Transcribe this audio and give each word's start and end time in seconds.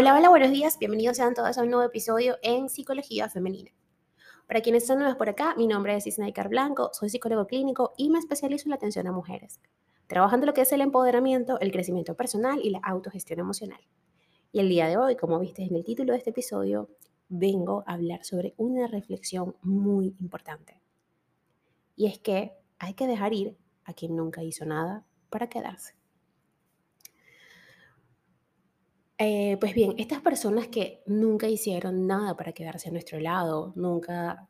Hola, 0.00 0.14
hola, 0.14 0.28
buenos 0.28 0.52
días. 0.52 0.78
Bienvenidos 0.78 1.16
sean 1.16 1.34
todos 1.34 1.58
a 1.58 1.62
un 1.64 1.70
nuevo 1.70 1.84
episodio 1.84 2.38
en 2.42 2.68
Psicología 2.68 3.28
Femenina. 3.28 3.72
Para 4.46 4.60
quienes 4.60 4.86
son 4.86 5.00
nuevos 5.00 5.16
por 5.16 5.28
acá, 5.28 5.56
mi 5.56 5.66
nombre 5.66 5.96
es 5.96 6.06
Isnaikar 6.06 6.48
Blanco, 6.48 6.90
soy 6.92 7.10
psicólogo 7.10 7.48
clínico 7.48 7.94
y 7.96 8.08
me 8.08 8.20
especializo 8.20 8.66
en 8.66 8.70
la 8.70 8.76
atención 8.76 9.08
a 9.08 9.12
mujeres, 9.12 9.60
trabajando 10.06 10.46
lo 10.46 10.54
que 10.54 10.60
es 10.60 10.70
el 10.70 10.82
empoderamiento, 10.82 11.58
el 11.58 11.72
crecimiento 11.72 12.14
personal 12.14 12.60
y 12.62 12.70
la 12.70 12.78
autogestión 12.84 13.40
emocional. 13.40 13.80
Y 14.52 14.60
el 14.60 14.68
día 14.68 14.86
de 14.86 14.98
hoy, 14.98 15.16
como 15.16 15.40
viste 15.40 15.64
en 15.64 15.74
el 15.74 15.82
título 15.82 16.12
de 16.12 16.18
este 16.18 16.30
episodio, 16.30 16.90
vengo 17.28 17.82
a 17.84 17.94
hablar 17.94 18.24
sobre 18.24 18.54
una 18.56 18.86
reflexión 18.86 19.56
muy 19.62 20.14
importante. 20.20 20.80
Y 21.96 22.06
es 22.06 22.20
que 22.20 22.52
hay 22.78 22.94
que 22.94 23.08
dejar 23.08 23.32
ir 23.32 23.58
a 23.82 23.94
quien 23.94 24.14
nunca 24.14 24.44
hizo 24.44 24.64
nada 24.64 25.04
para 25.28 25.48
quedarse. 25.48 25.97
Eh, 29.18 29.56
pues 29.58 29.74
bien, 29.74 29.94
estas 29.98 30.20
personas 30.20 30.68
que 30.68 31.02
nunca 31.06 31.48
hicieron 31.48 32.06
nada 32.06 32.36
para 32.36 32.52
quedarse 32.52 32.88
a 32.88 32.92
nuestro 32.92 33.18
lado, 33.18 33.72
nunca, 33.74 34.48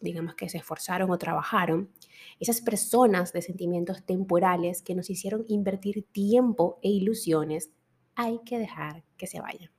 digamos 0.00 0.36
que 0.36 0.48
se 0.48 0.58
esforzaron 0.58 1.10
o 1.10 1.18
trabajaron, 1.18 1.90
esas 2.38 2.60
personas 2.60 3.32
de 3.32 3.42
sentimientos 3.42 4.04
temporales 4.06 4.82
que 4.82 4.94
nos 4.94 5.10
hicieron 5.10 5.44
invertir 5.48 6.06
tiempo 6.12 6.78
e 6.80 6.90
ilusiones, 6.90 7.72
hay 8.14 8.38
que 8.44 8.58
dejar 8.58 9.02
que 9.16 9.26
se 9.26 9.40
vayan. 9.40 9.72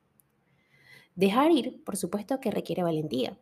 Dejar 1.16 1.52
ir, 1.52 1.82
por 1.86 1.96
supuesto 1.96 2.42
que 2.42 2.52
requiere 2.52 2.84
valentía, 2.84 3.40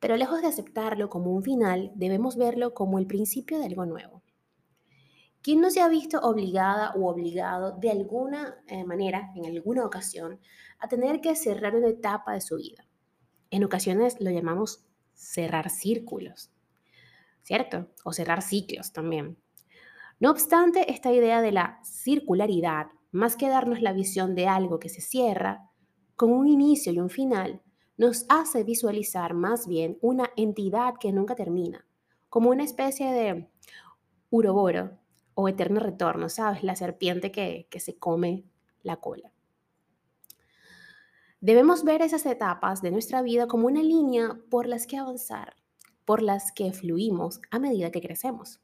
pero 0.00 0.16
lejos 0.16 0.42
de 0.42 0.48
aceptarlo 0.48 1.08
como 1.10 1.30
un 1.30 1.44
final, 1.44 1.92
debemos 1.94 2.36
verlo 2.36 2.74
como 2.74 2.98
el 2.98 3.06
principio 3.06 3.60
de 3.60 3.66
algo 3.66 3.86
nuevo. 3.86 4.23
¿Quién 5.44 5.60
no 5.60 5.70
se 5.70 5.82
ha 5.82 5.88
visto 5.88 6.20
obligada 6.20 6.94
o 6.94 7.06
obligado 7.06 7.72
de 7.72 7.90
alguna 7.90 8.64
eh, 8.66 8.82
manera, 8.82 9.30
en 9.36 9.44
alguna 9.44 9.84
ocasión, 9.84 10.40
a 10.78 10.88
tener 10.88 11.20
que 11.20 11.36
cerrar 11.36 11.76
una 11.76 11.88
etapa 11.88 12.32
de 12.32 12.40
su 12.40 12.56
vida? 12.56 12.88
En 13.50 13.62
ocasiones 13.62 14.18
lo 14.22 14.30
llamamos 14.30 14.86
cerrar 15.12 15.68
círculos, 15.68 16.50
¿cierto? 17.42 17.90
O 18.06 18.14
cerrar 18.14 18.40
ciclos 18.40 18.94
también. 18.94 19.36
No 20.18 20.30
obstante, 20.30 20.90
esta 20.90 21.12
idea 21.12 21.42
de 21.42 21.52
la 21.52 21.78
circularidad, 21.84 22.86
más 23.12 23.36
que 23.36 23.50
darnos 23.50 23.82
la 23.82 23.92
visión 23.92 24.34
de 24.34 24.48
algo 24.48 24.78
que 24.78 24.88
se 24.88 25.02
cierra, 25.02 25.68
con 26.16 26.32
un 26.32 26.48
inicio 26.48 26.90
y 26.90 27.00
un 27.00 27.10
final, 27.10 27.60
nos 27.98 28.24
hace 28.30 28.64
visualizar 28.64 29.34
más 29.34 29.68
bien 29.68 29.98
una 30.00 30.30
entidad 30.36 30.94
que 30.98 31.12
nunca 31.12 31.34
termina, 31.34 31.86
como 32.30 32.48
una 32.48 32.64
especie 32.64 33.12
de 33.12 33.50
uroboro 34.30 35.03
o 35.34 35.48
eterno 35.48 35.80
retorno, 35.80 36.28
¿sabes? 36.28 36.62
La 36.62 36.76
serpiente 36.76 37.32
que, 37.32 37.66
que 37.70 37.80
se 37.80 37.96
come 37.96 38.44
la 38.82 38.96
cola. 38.96 39.32
Debemos 41.40 41.84
ver 41.84 42.00
esas 42.00 42.24
etapas 42.24 42.80
de 42.80 42.90
nuestra 42.90 43.20
vida 43.20 43.46
como 43.46 43.66
una 43.66 43.82
línea 43.82 44.38
por 44.50 44.66
las 44.66 44.86
que 44.86 44.96
avanzar, 44.96 45.56
por 46.04 46.22
las 46.22 46.52
que 46.52 46.72
fluimos 46.72 47.40
a 47.50 47.58
medida 47.58 47.90
que 47.90 48.00
crecemos. 48.00 48.60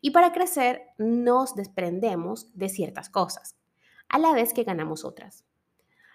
Y 0.00 0.10
para 0.10 0.32
crecer 0.32 0.82
nos 0.98 1.54
desprendemos 1.54 2.56
de 2.56 2.68
ciertas 2.68 3.08
cosas, 3.08 3.56
a 4.08 4.18
la 4.18 4.32
vez 4.32 4.52
que 4.52 4.64
ganamos 4.64 5.04
otras. 5.04 5.44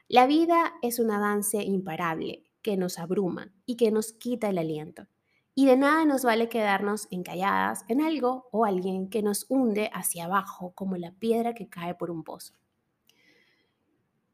La 0.07 0.27
vida 0.27 0.73
es 0.81 0.99
un 0.99 1.11
avance 1.11 1.63
imparable 1.63 2.43
que 2.61 2.77
nos 2.77 2.99
abruma 2.99 3.53
y 3.65 3.75
que 3.75 3.91
nos 3.91 4.13
quita 4.13 4.49
el 4.49 4.57
aliento. 4.57 5.07
Y 5.53 5.65
de 5.65 5.75
nada 5.75 6.05
nos 6.05 6.23
vale 6.23 6.47
quedarnos 6.47 7.07
encalladas 7.11 7.83
en 7.89 8.01
algo 8.01 8.47
o 8.51 8.63
alguien 8.63 9.09
que 9.09 9.21
nos 9.21 9.45
hunde 9.49 9.89
hacia 9.93 10.25
abajo 10.25 10.71
como 10.73 10.95
la 10.95 11.11
piedra 11.11 11.53
que 11.53 11.67
cae 11.67 11.93
por 11.93 12.09
un 12.09 12.23
pozo. 12.23 12.53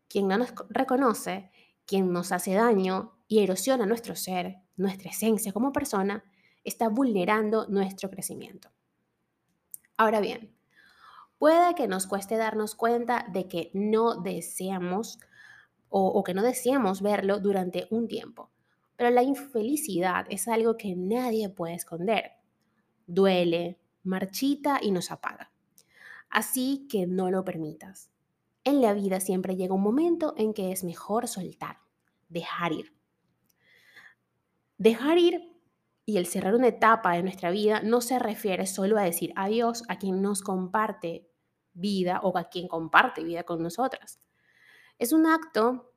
Quien 0.07 0.27
no 0.27 0.37
nos 0.37 0.53
reconoce, 0.69 1.51
quien 1.87 2.13
nos 2.13 2.31
hace 2.31 2.53
daño 2.53 3.17
y 3.27 3.39
erosiona 3.39 3.87
nuestro 3.87 4.15
ser, 4.15 4.57
nuestra 4.75 5.09
esencia 5.09 5.51
como 5.51 5.73
persona, 5.73 6.23
está 6.63 6.87
vulnerando 6.87 7.67
nuestro 7.67 8.11
crecimiento. 8.11 8.69
Ahora 9.97 10.19
bien, 10.19 10.55
puede 11.39 11.73
que 11.73 11.87
nos 11.87 12.05
cueste 12.05 12.37
darnos 12.37 12.75
cuenta 12.75 13.25
de 13.33 13.47
que 13.47 13.71
no 13.73 14.21
deseamos 14.21 15.17
o, 15.89 16.05
o 16.07 16.23
que 16.23 16.35
no 16.35 16.43
deseamos 16.43 17.01
verlo 17.01 17.39
durante 17.39 17.87
un 17.89 18.07
tiempo 18.07 18.51
pero 18.97 19.11
la 19.11 19.23
infelicidad 19.23 20.25
es 20.29 20.47
algo 20.47 20.75
que 20.75 20.95
nadie 20.95 21.49
puede 21.49 21.75
esconder. 21.75 22.31
Duele, 23.05 23.79
marchita 24.03 24.79
y 24.81 24.91
nos 24.91 25.11
apaga. 25.11 25.51
Así 26.29 26.87
que 26.89 27.07
no 27.07 27.29
lo 27.29 27.45
permitas. 27.45 28.09
En 28.63 28.81
la 28.81 28.93
vida 28.93 29.21
siempre 29.21 29.55
llega 29.55 29.75
un 29.75 29.83
momento 29.83 30.33
en 30.35 30.53
que 30.53 30.71
es 30.71 30.83
mejor 30.83 31.27
soltar, 31.27 31.77
dejar 32.27 32.73
ir. 32.73 32.93
Dejar 34.77 35.17
ir 35.19 35.53
y 36.05 36.17
el 36.17 36.25
cerrar 36.25 36.55
una 36.55 36.67
etapa 36.67 37.13
de 37.13 37.23
nuestra 37.23 37.51
vida 37.51 37.81
no 37.81 38.01
se 38.01 38.19
refiere 38.19 38.65
solo 38.65 38.97
a 38.97 39.03
decir 39.03 39.31
adiós 39.35 39.83
a 39.87 39.99
quien 39.99 40.21
nos 40.21 40.41
comparte 40.41 41.29
vida 41.73 42.19
o 42.23 42.37
a 42.37 42.49
quien 42.49 42.67
comparte 42.67 43.23
vida 43.23 43.43
con 43.43 43.61
nosotras. 43.61 44.19
Es 44.99 45.13
un 45.13 45.27
acto 45.27 45.93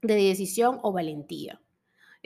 de 0.00 0.14
decisión 0.14 0.78
o 0.82 0.92
valentía. 0.92 1.60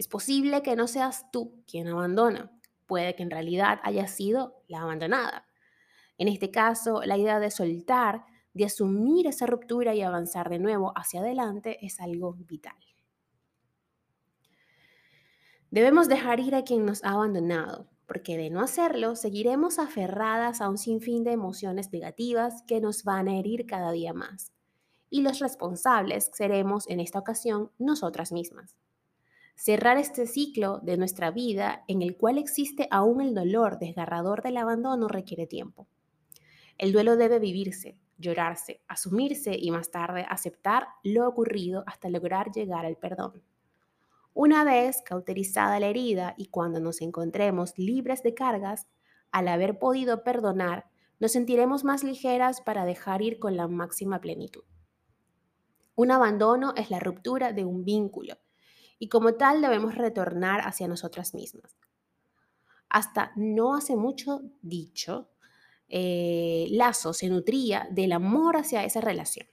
Es 0.01 0.09
posible 0.09 0.63
que 0.63 0.77
no 0.77 0.87
seas 0.87 1.31
tú 1.31 1.63
quien 1.67 1.87
abandona, 1.87 2.51
puede 2.87 3.15
que 3.15 3.23
en 3.23 3.31
realidad 3.31 3.81
haya 3.83 4.07
sido 4.07 4.63
la 4.67 4.81
abandonada. 4.81 5.47
En 6.17 6.27
este 6.27 6.51
caso, 6.51 7.03
la 7.05 7.19
idea 7.19 7.39
de 7.39 7.51
soltar, 7.51 8.25
de 8.55 8.65
asumir 8.65 9.27
esa 9.27 9.45
ruptura 9.45 9.95
y 9.95 10.01
avanzar 10.01 10.49
de 10.49 10.59
nuevo 10.59 10.95
hacia 10.97 11.21
adelante 11.21 11.85
es 11.85 12.01
algo 12.01 12.33
vital. 12.33 12.79
Debemos 15.71 16.09
dejar 16.09 16.41
ir 16.41 16.55
a 16.55 16.65
quien 16.65 16.87
nos 16.87 17.05
ha 17.05 17.11
abandonado, 17.11 17.87
porque 18.07 18.39
de 18.39 18.49
no 18.49 18.63
hacerlo 18.63 19.17
seguiremos 19.17 19.79
aferradas 19.79 20.63
a 20.63 20.71
un 20.71 20.79
sinfín 20.79 21.25
de 21.25 21.33
emociones 21.33 21.93
negativas 21.93 22.63
que 22.67 22.81
nos 22.81 23.05
van 23.05 23.29
a 23.29 23.39
herir 23.39 23.67
cada 23.67 23.93
día 23.93 24.15
más. 24.15 24.55
Y 25.11 25.21
los 25.21 25.41
responsables 25.41 26.31
seremos 26.33 26.89
en 26.89 27.01
esta 27.01 27.19
ocasión 27.19 27.71
nosotras 27.79 28.33
mismas. 28.33 28.79
Cerrar 29.63 29.99
este 29.99 30.27
ciclo 30.27 30.79
de 30.79 30.97
nuestra 30.97 31.31
vida 31.31 31.85
en 31.87 32.01
el 32.01 32.17
cual 32.17 32.39
existe 32.39 32.89
aún 32.91 33.21
el 33.21 33.35
dolor 33.35 33.79
desgarrador 33.79 34.43
del 34.43 34.57
abandono 34.57 35.07
requiere 35.07 35.47
tiempo. 35.47 35.87
El 36.79 36.93
duelo 36.93 37.19
debe 37.19 37.39
vivirse, 37.41 37.99
llorarse, 38.17 38.81
asumirse 38.89 39.55
y 39.59 39.71
más 39.71 39.91
tarde 39.91 40.25
aceptar 40.31 40.87
lo 41.05 41.29
ocurrido 41.29 41.85
hasta 41.87 42.09
lograr 42.09 42.51
llegar 42.53 42.87
al 42.87 42.97
perdón. 42.97 43.43
Una 44.33 44.65
vez 44.65 45.03
cauterizada 45.05 45.79
la 45.79 45.89
herida 45.89 46.33
y 46.39 46.47
cuando 46.47 46.81
nos 46.81 47.03
encontremos 47.03 47.77
libres 47.77 48.23
de 48.23 48.33
cargas, 48.33 48.89
al 49.31 49.47
haber 49.47 49.79
podido 49.79 50.25
perdonar, 50.25 50.87
nos 51.19 51.33
sentiremos 51.33 51.85
más 51.85 52.03
ligeras 52.03 52.63
para 52.63 52.87
dejar 52.87 53.21
ir 53.21 53.39
con 53.39 53.59
la 53.59 53.69
máxima 53.69 54.23
plenitud. 54.23 54.65
Un 55.97 56.13
abandono 56.13 56.73
es 56.79 56.91
la 56.91 56.99
ruptura 56.99 57.53
de 57.53 57.67
un 57.67 57.85
vínculo 57.85 58.39
y 59.01 59.09
como 59.09 59.35
tal 59.35 59.63
debemos 59.63 59.95
retornar 59.97 60.61
hacia 60.61 60.87
nosotras 60.87 61.35
mismas. 61.35 61.75
Hasta 62.91 63.33
no 63.35 63.75
hace 63.75 63.97
mucho 63.97 64.43
dicho, 64.61 65.31
eh, 65.89 66.69
Lazo 66.71 67.15
se 67.15 67.31
nutría 67.31 67.89
del 67.91 68.13
amor 68.13 68.59
hacia 68.59 68.85
esa 68.85 69.01
relación. 69.01 69.49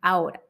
Ahora, 0.00 0.42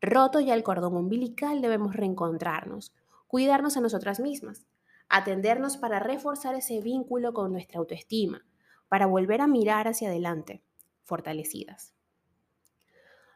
roto 0.00 0.40
ya 0.40 0.54
el 0.54 0.64
cordón 0.64 0.96
umbilical, 0.96 1.62
debemos 1.62 1.94
reencontrarnos, 1.94 2.92
cuidarnos 3.28 3.76
a 3.76 3.80
nosotras 3.80 4.18
mismas, 4.18 4.66
atendernos 5.08 5.76
para 5.76 6.00
reforzar 6.00 6.56
ese 6.56 6.80
vínculo 6.80 7.32
con 7.32 7.52
nuestra 7.52 7.78
autoestima, 7.78 8.44
para 8.88 9.06
volver 9.06 9.40
a 9.40 9.46
mirar 9.46 9.86
hacia 9.86 10.08
adelante, 10.08 10.64
fortalecidas. 11.04 11.94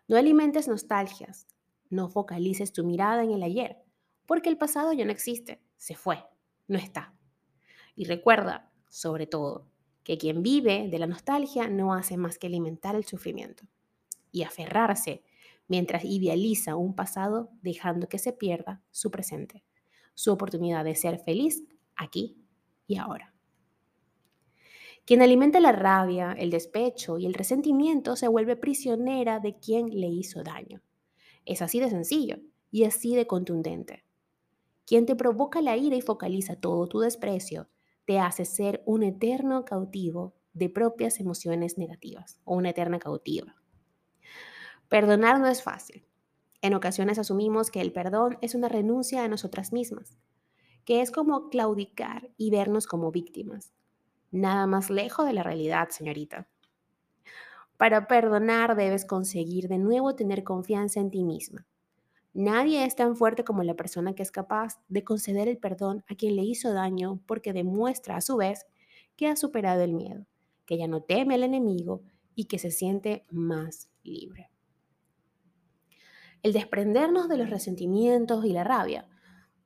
No 0.08 0.16
alimentes 0.16 0.66
nostalgias, 0.66 1.46
no 1.88 2.08
focalices 2.08 2.72
tu 2.72 2.84
mirada 2.84 3.22
en 3.22 3.30
el 3.30 3.44
ayer, 3.44 3.84
porque 4.28 4.50
el 4.50 4.58
pasado 4.58 4.92
ya 4.92 5.06
no 5.06 5.10
existe, 5.10 5.62
se 5.78 5.94
fue, 5.94 6.22
no 6.66 6.76
está. 6.76 7.14
Y 7.96 8.04
recuerda, 8.04 8.70
sobre 8.90 9.26
todo, 9.26 9.66
que 10.04 10.18
quien 10.18 10.42
vive 10.42 10.86
de 10.90 10.98
la 10.98 11.06
nostalgia 11.06 11.66
no 11.68 11.94
hace 11.94 12.18
más 12.18 12.38
que 12.38 12.46
alimentar 12.46 12.94
el 12.94 13.06
sufrimiento 13.06 13.64
y 14.30 14.42
aferrarse 14.42 15.22
mientras 15.66 16.04
idealiza 16.04 16.76
un 16.76 16.94
pasado 16.94 17.48
dejando 17.62 18.06
que 18.10 18.18
se 18.18 18.34
pierda 18.34 18.82
su 18.90 19.10
presente, 19.10 19.64
su 20.12 20.30
oportunidad 20.30 20.84
de 20.84 20.94
ser 20.94 21.20
feliz 21.20 21.64
aquí 21.96 22.36
y 22.86 22.96
ahora. 22.96 23.34
Quien 25.06 25.22
alimenta 25.22 25.58
la 25.58 25.72
rabia, 25.72 26.32
el 26.32 26.50
despecho 26.50 27.16
y 27.16 27.24
el 27.24 27.32
resentimiento 27.32 28.14
se 28.14 28.28
vuelve 28.28 28.56
prisionera 28.56 29.40
de 29.40 29.58
quien 29.58 29.98
le 29.98 30.08
hizo 30.08 30.42
daño. 30.42 30.82
Es 31.46 31.62
así 31.62 31.80
de 31.80 31.88
sencillo 31.88 32.40
y 32.70 32.84
así 32.84 33.14
de 33.14 33.26
contundente. 33.26 34.04
Quien 34.88 35.04
te 35.04 35.14
provoca 35.14 35.60
la 35.60 35.76
ira 35.76 35.96
y 35.96 36.00
focaliza 36.00 36.56
todo 36.56 36.86
tu 36.86 37.00
desprecio, 37.00 37.68
te 38.06 38.18
hace 38.18 38.46
ser 38.46 38.82
un 38.86 39.02
eterno 39.02 39.66
cautivo 39.66 40.32
de 40.54 40.70
propias 40.70 41.20
emociones 41.20 41.76
negativas 41.76 42.40
o 42.44 42.56
una 42.56 42.70
eterna 42.70 42.98
cautiva. 42.98 43.54
Perdonar 44.88 45.40
no 45.40 45.46
es 45.46 45.62
fácil. 45.62 46.06
En 46.62 46.72
ocasiones 46.72 47.18
asumimos 47.18 47.70
que 47.70 47.82
el 47.82 47.92
perdón 47.92 48.38
es 48.40 48.54
una 48.54 48.70
renuncia 48.70 49.22
a 49.22 49.28
nosotras 49.28 49.74
mismas, 49.74 50.16
que 50.86 51.02
es 51.02 51.10
como 51.10 51.50
claudicar 51.50 52.30
y 52.38 52.48
vernos 52.48 52.86
como 52.86 53.12
víctimas. 53.12 53.74
Nada 54.30 54.66
más 54.66 54.88
lejos 54.88 55.26
de 55.26 55.34
la 55.34 55.42
realidad, 55.42 55.90
señorita. 55.90 56.48
Para 57.76 58.06
perdonar 58.06 58.74
debes 58.74 59.04
conseguir 59.04 59.68
de 59.68 59.76
nuevo 59.76 60.14
tener 60.14 60.44
confianza 60.44 60.98
en 60.98 61.10
ti 61.10 61.24
misma. 61.24 61.66
Nadie 62.40 62.84
es 62.84 62.94
tan 62.94 63.16
fuerte 63.16 63.42
como 63.42 63.64
la 63.64 63.74
persona 63.74 64.14
que 64.14 64.22
es 64.22 64.30
capaz 64.30 64.80
de 64.88 65.02
conceder 65.02 65.48
el 65.48 65.58
perdón 65.58 66.04
a 66.06 66.14
quien 66.14 66.36
le 66.36 66.44
hizo 66.44 66.72
daño 66.72 67.20
porque 67.26 67.52
demuestra 67.52 68.14
a 68.14 68.20
su 68.20 68.36
vez 68.36 68.64
que 69.16 69.26
ha 69.26 69.34
superado 69.34 69.82
el 69.82 69.92
miedo, 69.92 70.24
que 70.64 70.78
ya 70.78 70.86
no 70.86 71.02
teme 71.02 71.34
al 71.34 71.42
enemigo 71.42 72.04
y 72.36 72.44
que 72.44 72.60
se 72.60 72.70
siente 72.70 73.26
más 73.28 73.90
libre. 74.04 74.52
El 76.44 76.52
desprendernos 76.52 77.28
de 77.28 77.38
los 77.38 77.50
resentimientos 77.50 78.44
y 78.44 78.52
la 78.52 78.62
rabia 78.62 79.08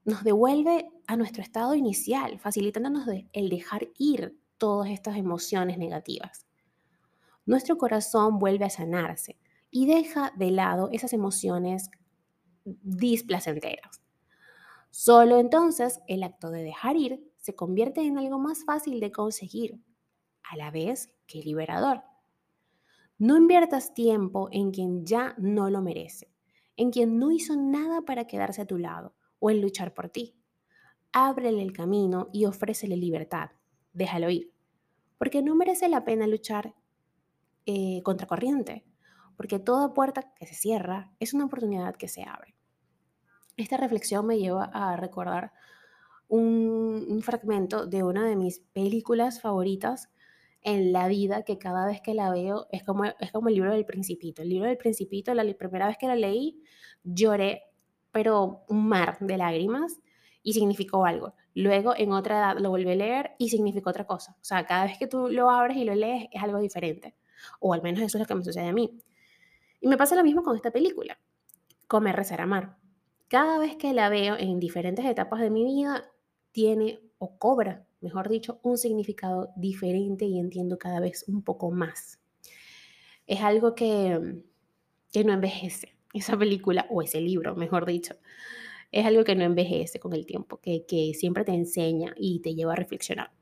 nos 0.07 0.25
devuelve 0.25 0.89
a 1.07 1.17
nuestro 1.17 1.43
estado 1.43 1.75
inicial, 1.75 2.39
facilitándonos 2.39 3.07
el 3.35 3.51
dejar 3.51 3.89
ir 3.99 4.35
todas 4.57 4.89
estas 4.89 5.19
emociones 5.19 5.77
negativas. 5.77 6.47
Nuestro 7.45 7.77
corazón 7.77 8.39
vuelve 8.39 8.65
a 8.65 8.71
sanarse 8.71 9.39
y 9.71 9.85
deja 9.85 10.33
de 10.39 10.53
lado 10.53 10.89
esas 10.91 11.13
emociones 11.13 11.91
displacenteras. 12.65 14.03
Solo 14.91 15.39
entonces 15.39 16.01
el 16.07 16.23
acto 16.23 16.51
de 16.51 16.63
dejar 16.63 16.97
ir 16.97 17.23
se 17.39 17.55
convierte 17.55 18.03
en 18.03 18.19
algo 18.19 18.39
más 18.39 18.65
fácil 18.65 19.01
de 19.01 19.11
conseguir, 19.11 19.81
a 20.43 20.57
la 20.57 20.71
vez 20.71 21.15
que 21.27 21.43
liberador. 21.43 22.03
No 23.19 23.37
inviertas 23.37 23.95
tiempo 23.95 24.49
en 24.53 24.71
quien 24.71 25.07
ya 25.07 25.35
no 25.39 25.71
lo 25.71 25.81
merece 25.81 26.33
en 26.77 26.91
quien 26.91 27.19
no 27.19 27.31
hizo 27.31 27.57
nada 27.57 28.03
para 28.03 28.27
quedarse 28.27 28.63
a 28.63 28.67
tu 28.67 28.79
lado 28.79 29.15
o 29.39 29.51
en 29.51 29.61
luchar 29.61 29.95
por 29.95 30.09
ti. 30.09 30.37
Ábrele 31.13 31.63
el 31.63 31.73
camino 31.73 32.29
y 32.33 32.47
ofrécele 32.47 32.97
libertad. 32.97 33.51
Déjalo 33.93 34.31
ir. 34.31 34.53
Porque 35.19 35.43
no 35.43 35.55
merece 35.55 35.89
la 35.89 36.05
pena 36.05 36.27
luchar 36.27 36.75
eh, 37.67 38.03
contra 38.03 38.27
corriente. 38.27 38.85
Porque 39.37 39.59
toda 39.59 39.95
puerta 39.95 40.33
que 40.35 40.47
se 40.47 40.55
cierra 40.55 41.13
es 41.21 41.35
una 41.35 41.47
oportunidad 41.47 41.97
que 41.97 42.09
se 42.09 42.23
abre. 42.25 42.55
Esta 43.57 43.77
reflexión 43.77 44.27
me 44.27 44.39
lleva 44.39 44.65
a 44.65 44.97
recordar 44.97 45.53
un, 46.29 47.21
fragmento 47.23 47.87
de 47.87 48.03
una 48.03 48.27
de 48.27 48.37
mis 48.37 48.61
películas 48.73 49.41
favoritas 49.41 50.11
en 50.63 50.93
la 50.93 51.07
vida 51.09 51.43
que 51.43 51.59
cada 51.59 51.87
vez 51.87 52.01
que 52.01 52.15
la 52.15 52.31
veo 52.31 52.67
es 52.71 52.85
como, 52.85 53.05
es 53.05 53.33
como 53.33 53.49
el 53.49 53.55
libro 53.55 53.73
del 53.73 53.85
principito. 53.85 54.43
El 54.43 54.49
libro 54.49 54.69
del 54.69 54.79
principito, 54.79 55.35
la 55.35 55.45
primera 55.55 55.87
vez 55.89 55.99
que 55.99 56.07
la 56.07 56.17
leí, 56.17 56.63
lloré, 57.05 57.65
pero 58.13 58.65
un 58.69 58.89
mar 58.89 59.19
de 59.21 59.37
lágrimas 59.37 60.01
y 60.43 60.55
significó 60.55 61.05
algo. 61.05 61.35
Luego 61.55 61.95
en 61.97 62.13
otra 62.13 62.39
edad 62.39 62.59
lo 62.59 62.71
volví 62.71 62.91
a 62.91 62.95
leer 62.95 63.33
y 63.39 63.51
significó 63.51 63.91
otra 63.91 64.07
cosa. 64.07 64.33
O 64.41 64.45
sea, 64.45 64.65
cada 64.65 64.85
vez 64.85 64.99
que 64.99 65.07
tú 65.07 65.29
lo 65.29 65.51
abres 65.51 65.77
y 65.77 65.85
lo 65.85 65.95
lees 65.95 66.29
es 66.33 66.43
algo 66.43 66.59
diferente. 66.59 67.15
O 67.61 67.75
al 67.75 67.83
menos 67.83 68.01
eso 68.01 68.17
es 68.17 68.21
lo 68.21 68.27
que 68.27 68.35
me 68.35 68.45
sucede 68.45 68.69
a 68.69 68.73
mí. 68.73 68.99
Y 69.83 69.89
me 69.89 69.99
pasa 69.99 70.17
lo 70.17 70.25
mismo 70.25 70.43
con 70.43 70.57
esta 70.57 70.71
película, 70.71 71.21
Comer, 71.89 72.17
Rezar, 72.17 72.41
Amar. 72.41 72.79
Cada 73.29 73.59
vez 73.59 73.77
que 73.77 73.93
la 73.93 74.09
veo 74.09 74.37
en 74.39 74.59
diferentes 74.59 75.05
etapas 75.05 75.41
de 75.41 75.51
mi 75.51 75.65
vida, 75.65 76.11
tiene 76.53 77.01
o 77.19 77.37
cobra 77.37 77.87
mejor 78.03 78.29
dicho, 78.29 78.59
un 78.63 78.77
significado 78.77 79.53
diferente 79.57 80.27
y 80.27 80.39
entiendo 80.39 80.79
cada 80.79 81.01
vez 81.01 81.25
un 81.29 81.43
poco 81.43 81.71
más. 81.71 82.21
Es 83.27 83.41
algo 83.41 83.75
que, 83.75 84.43
que 85.13 85.25
no 85.25 85.33
envejece, 85.33 85.97
esa 86.13 86.37
película 86.37 86.87
o 86.91 87.01
ese 87.01 87.21
libro, 87.21 87.55
mejor 87.55 87.87
dicho. 87.87 88.15
Es 88.91 89.07
algo 89.07 89.25
que 89.25 89.35
no 89.35 89.45
envejece 89.45 90.01
con 90.01 90.13
el 90.13 90.27
tiempo, 90.27 90.61
que, 90.61 90.85
que 90.85 91.15
siempre 91.15 91.45
te 91.45 91.53
enseña 91.53 92.13
y 92.17 92.41
te 92.41 92.55
lleva 92.55 92.73
a 92.73 92.77
reflexionar. 92.77 93.33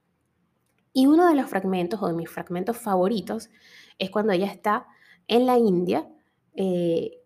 Y 0.92 1.06
uno 1.06 1.28
de 1.28 1.34
los 1.34 1.48
fragmentos 1.48 2.00
o 2.02 2.08
de 2.08 2.14
mis 2.14 2.30
fragmentos 2.30 2.76
favoritos 2.76 3.48
es 3.98 4.10
cuando 4.10 4.32
ella 4.32 4.46
está 4.46 4.86
en 5.26 5.46
la 5.46 5.56
India 5.58 6.08
eh, 6.54 7.22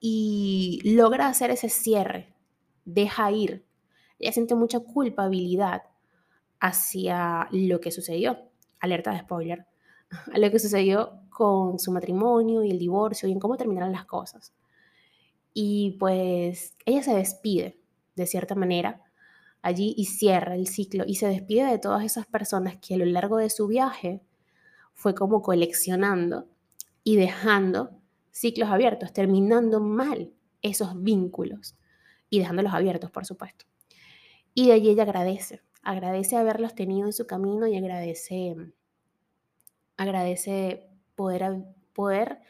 y 0.00 0.80
logra 0.84 1.28
hacer 1.28 1.50
ese 1.50 1.68
cierre, 1.68 2.34
deja 2.84 3.30
ir. 3.30 3.64
Ella 4.18 4.32
siente 4.32 4.54
mucha 4.54 4.80
culpabilidad 4.80 5.82
hacia 6.60 7.48
lo 7.52 7.80
que 7.80 7.90
sucedió, 7.90 8.38
alerta 8.80 9.12
de 9.12 9.20
spoiler, 9.20 9.66
a 10.32 10.38
lo 10.38 10.50
que 10.50 10.58
sucedió 10.58 11.20
con 11.30 11.78
su 11.78 11.90
matrimonio 11.92 12.62
y 12.62 12.70
el 12.70 12.78
divorcio 12.78 13.28
y 13.28 13.32
en 13.32 13.40
cómo 13.40 13.56
terminaron 13.56 13.92
las 13.92 14.06
cosas. 14.06 14.54
Y 15.52 15.96
pues 15.98 16.76
ella 16.84 17.02
se 17.02 17.14
despide, 17.14 17.78
de 18.16 18.26
cierta 18.26 18.54
manera, 18.54 19.02
allí 19.62 19.94
y 19.96 20.04
cierra 20.04 20.54
el 20.54 20.68
ciclo 20.68 21.04
y 21.06 21.14
se 21.14 21.26
despide 21.26 21.64
de 21.64 21.78
todas 21.78 22.04
esas 22.04 22.26
personas 22.26 22.76
que 22.76 22.94
a 22.94 22.98
lo 22.98 23.06
largo 23.06 23.38
de 23.38 23.48
su 23.48 23.66
viaje 23.66 24.20
fue 24.92 25.14
como 25.14 25.42
coleccionando 25.42 26.46
y 27.02 27.16
dejando 27.16 27.90
ciclos 28.34 28.68
abiertos, 28.68 29.12
terminando 29.12 29.80
mal 29.80 30.32
esos 30.60 31.00
vínculos 31.00 31.76
y 32.28 32.40
dejándolos 32.40 32.74
abiertos, 32.74 33.10
por 33.12 33.24
supuesto. 33.24 33.64
Y 34.54 34.66
de 34.66 34.72
allí 34.72 34.90
ella 34.90 35.04
agradece, 35.04 35.62
agradece 35.82 36.36
haberlos 36.36 36.74
tenido 36.74 37.06
en 37.06 37.12
su 37.12 37.26
camino 37.26 37.68
y 37.68 37.76
agradece, 37.76 38.56
agradece 39.96 40.88
poder, 41.14 41.64
poder 41.92 42.40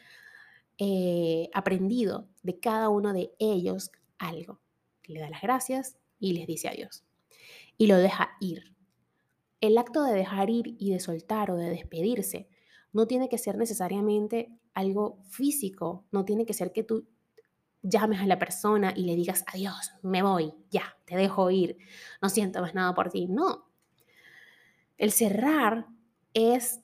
eh, 0.79 1.49
aprendido 1.53 2.27
de 2.41 2.59
cada 2.59 2.89
uno 2.89 3.13
de 3.13 3.31
ellos 3.37 3.91
algo. 4.17 4.59
Le 5.03 5.19
da 5.19 5.29
las 5.29 5.43
gracias 5.43 5.97
y 6.19 6.33
les 6.33 6.47
dice 6.47 6.67
adiós. 6.67 7.03
Y 7.77 7.85
lo 7.85 7.97
deja 7.97 8.31
ir. 8.39 8.73
El 9.61 9.77
acto 9.77 10.03
de 10.03 10.13
dejar 10.13 10.49
ir 10.49 10.75
y 10.79 10.91
de 10.91 10.99
soltar 10.99 11.51
o 11.51 11.55
de 11.57 11.69
despedirse 11.69 12.49
no 12.91 13.05
tiene 13.05 13.29
que 13.29 13.37
ser 13.37 13.55
necesariamente 13.57 14.49
algo 14.75 15.17
físico, 15.29 16.05
no 16.11 16.25
tiene 16.25 16.45
que 16.45 16.53
ser 16.53 16.71
que 16.71 16.83
tú 16.83 17.07
llames 17.81 18.19
a 18.19 18.27
la 18.27 18.37
persona 18.37 18.93
y 18.95 19.05
le 19.05 19.15
digas, 19.15 19.43
adiós, 19.47 19.93
me 20.03 20.21
voy, 20.21 20.53
ya, 20.69 20.97
te 21.05 21.15
dejo 21.15 21.49
ir, 21.49 21.77
no 22.21 22.29
siento 22.29 22.61
más 22.61 22.75
nada 22.75 22.93
por 22.93 23.09
ti. 23.09 23.27
No. 23.27 23.69
El 24.97 25.11
cerrar 25.11 25.87
es 26.33 26.81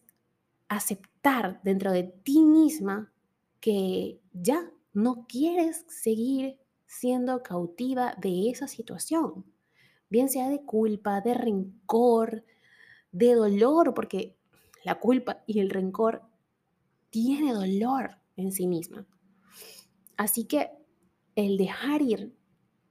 aceptar 0.68 1.62
dentro 1.64 1.92
de 1.92 2.04
ti 2.04 2.40
misma 2.40 3.12
que 3.60 4.20
ya 4.34 4.72
no 4.94 5.26
quieres 5.28 5.86
seguir 5.88 6.58
siendo 6.86 7.44
cautiva 7.44 8.16
de 8.18 8.50
esa 8.50 8.68
situación, 8.68 9.46
bien 10.10 10.30
sea 10.30 10.50
de 10.50 10.62
culpa, 10.64 11.22
de 11.22 11.34
rencor, 11.34 12.44
de 13.12 13.34
dolor, 13.34 13.94
porque 13.94 14.36
la 14.84 15.00
culpa 15.00 15.44
y 15.46 15.60
el 15.60 15.70
rencor 15.70 16.24
tiene 17.12 17.54
dolor 17.54 18.18
en 18.36 18.52
sí 18.52 18.66
misma. 18.66 19.06
Así 20.18 20.46
que 20.46 20.72
el 21.36 21.58
dejar 21.58 22.02
ir 22.02 22.36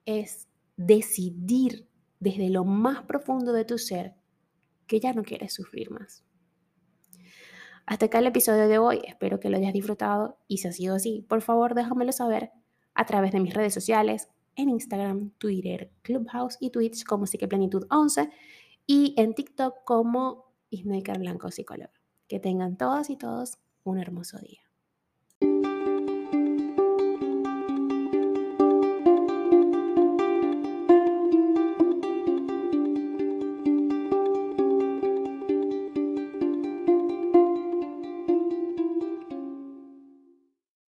es 0.06 0.48
decidir 0.76 1.88
desde 2.20 2.50
lo 2.50 2.64
más 2.64 3.02
profundo 3.02 3.52
de 3.52 3.64
tu 3.64 3.78
ser 3.78 4.14
que 4.86 5.00
ya 5.00 5.12
no 5.12 5.22
quieres 5.22 5.54
sufrir 5.54 5.90
más. 5.90 6.24
Hasta 7.86 8.06
acá 8.06 8.18
el 8.18 8.26
episodio 8.26 8.68
de 8.68 8.78
hoy. 8.78 9.00
Espero 9.04 9.40
que 9.40 9.48
lo 9.50 9.56
hayas 9.56 9.72
disfrutado 9.72 10.38
y 10.46 10.58
si 10.58 10.68
ha 10.68 10.72
sido 10.72 10.94
así, 10.94 11.24
por 11.28 11.42
favor 11.42 11.74
déjamelo 11.74 12.12
saber 12.12 12.52
a 12.94 13.04
través 13.06 13.32
de 13.32 13.40
mis 13.40 13.54
redes 13.54 13.74
sociales, 13.74 14.28
en 14.56 14.68
Instagram, 14.68 15.30
Twitter, 15.38 15.90
Clubhouse 16.02 16.56
y 16.60 16.70
Twitch 16.70 17.04
como 17.04 17.26
Psiqueplenitud 17.26 17.86
11 17.90 18.30
y 18.86 19.14
en 19.16 19.34
TikTok 19.34 19.84
como 19.84 20.52
Ismaker 20.70 21.18
Blanco 21.18 21.50
Psicóloga. 21.50 21.92
Que 22.28 22.40
tengan 22.40 22.76
todas 22.76 23.10
y 23.10 23.16
todos 23.16 23.58
un 23.84 23.98
hermoso 23.98 24.38
día. 24.38 24.69